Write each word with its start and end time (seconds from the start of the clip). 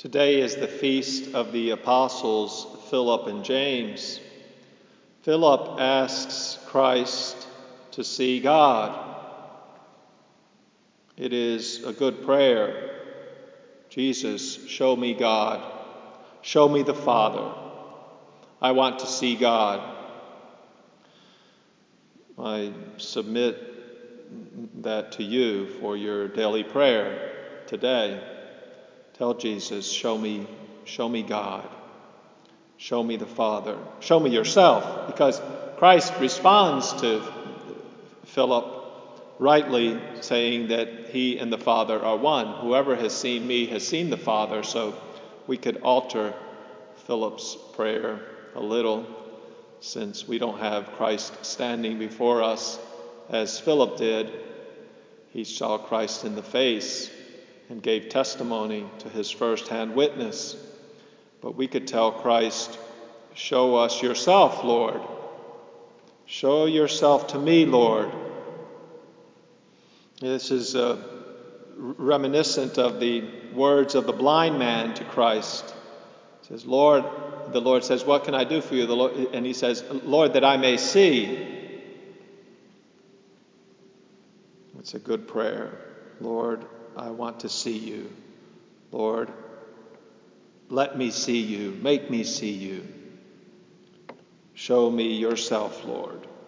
Today 0.00 0.40
is 0.40 0.56
the 0.56 0.66
feast 0.66 1.34
of 1.34 1.52
the 1.52 1.72
apostles 1.72 2.66
Philip 2.88 3.26
and 3.26 3.44
James. 3.44 4.18
Philip 5.24 5.78
asks 5.78 6.58
Christ 6.68 7.46
to 7.90 8.02
see 8.02 8.40
God. 8.40 8.98
It 11.18 11.34
is 11.34 11.84
a 11.84 11.92
good 11.92 12.24
prayer. 12.24 13.02
Jesus, 13.90 14.66
show 14.68 14.96
me 14.96 15.12
God. 15.12 15.62
Show 16.40 16.66
me 16.66 16.82
the 16.82 16.94
Father. 16.94 17.52
I 18.62 18.72
want 18.72 19.00
to 19.00 19.06
see 19.06 19.36
God. 19.36 19.82
I 22.38 22.72
submit 22.96 24.82
that 24.82 25.12
to 25.12 25.22
you 25.22 25.66
for 25.78 25.94
your 25.94 26.26
daily 26.26 26.64
prayer 26.64 27.32
today. 27.66 28.38
Tell 29.20 29.34
Jesus, 29.34 29.86
show 29.86 30.16
me, 30.16 30.46
show 30.86 31.06
me 31.06 31.22
God. 31.22 31.68
Show 32.78 33.02
me 33.02 33.18
the 33.18 33.26
Father. 33.26 33.76
Show 34.00 34.18
me 34.18 34.30
yourself. 34.30 35.08
Because 35.08 35.38
Christ 35.76 36.14
responds 36.18 36.94
to 37.02 37.22
Philip 38.24 38.64
rightly 39.38 40.00
saying 40.22 40.68
that 40.68 41.10
he 41.10 41.38
and 41.38 41.52
the 41.52 41.58
Father 41.58 42.02
are 42.02 42.16
one. 42.16 42.46
Whoever 42.62 42.96
has 42.96 43.14
seen 43.14 43.46
me 43.46 43.66
has 43.66 43.86
seen 43.86 44.08
the 44.08 44.16
Father. 44.16 44.62
So 44.62 44.94
we 45.46 45.58
could 45.58 45.82
alter 45.82 46.32
Philip's 47.04 47.58
prayer 47.74 48.22
a 48.54 48.60
little 48.60 49.04
since 49.80 50.26
we 50.26 50.38
don't 50.38 50.60
have 50.60 50.92
Christ 50.92 51.44
standing 51.44 51.98
before 51.98 52.42
us 52.42 52.78
as 53.28 53.60
Philip 53.60 53.98
did. 53.98 54.32
He 55.28 55.44
saw 55.44 55.76
Christ 55.76 56.24
in 56.24 56.36
the 56.36 56.42
face 56.42 57.10
and 57.70 57.80
gave 57.80 58.08
testimony 58.08 58.84
to 58.98 59.08
his 59.08 59.30
firsthand 59.30 59.94
witness. 59.94 60.56
But 61.40 61.54
we 61.54 61.68
could 61.68 61.86
tell 61.86 62.12
Christ, 62.12 62.78
Show 63.32 63.76
us 63.76 64.02
yourself, 64.02 64.64
Lord. 64.64 65.00
Show 66.26 66.66
yourself 66.66 67.28
to 67.28 67.38
me, 67.38 67.64
Lord. 67.64 68.10
This 70.20 70.50
is 70.50 70.74
uh, 70.74 71.00
reminiscent 71.76 72.76
of 72.76 72.98
the 72.98 73.24
words 73.54 73.94
of 73.94 74.04
the 74.04 74.12
blind 74.12 74.58
man 74.58 74.94
to 74.94 75.04
Christ. 75.04 75.72
He 76.42 76.48
says, 76.48 76.66
Lord, 76.66 77.04
the 77.52 77.60
Lord 77.60 77.84
says, 77.84 78.04
What 78.04 78.24
can 78.24 78.34
I 78.34 78.42
do 78.42 78.60
for 78.60 78.74
you? 78.74 78.86
Lord, 78.86 79.12
and 79.32 79.46
he 79.46 79.52
says, 79.52 79.84
Lord, 80.04 80.32
that 80.32 80.44
I 80.44 80.56
may 80.56 80.76
see. 80.76 81.46
It's 84.80 84.94
a 84.94 84.98
good 84.98 85.28
prayer. 85.28 85.78
Lord, 86.20 86.66
I 86.96 87.10
want 87.10 87.40
to 87.40 87.48
see 87.48 87.76
you. 87.76 88.10
Lord, 88.92 89.32
let 90.68 90.96
me 90.96 91.10
see 91.10 91.40
you. 91.40 91.78
Make 91.82 92.10
me 92.10 92.24
see 92.24 92.52
you. 92.52 92.86
Show 94.54 94.90
me 94.90 95.14
yourself, 95.14 95.84
Lord. 95.84 96.26